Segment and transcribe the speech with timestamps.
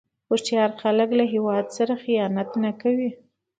[0.29, 3.09] هوښیار خلک له هیواد سره خیانت نه کوي.